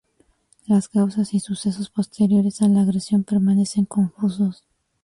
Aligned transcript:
Las 0.65 0.89
causas 0.89 1.31
y 1.35 1.39
sucesos 1.39 1.91
posteriores 1.91 2.63
a 2.63 2.67
la 2.67 2.81
agresión 2.81 3.23
permanecen 3.23 3.85
confusos. 3.85 4.65